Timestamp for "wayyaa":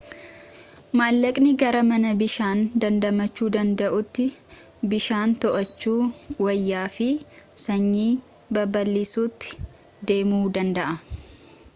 6.47-6.85